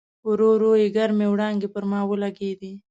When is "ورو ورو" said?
0.27-0.71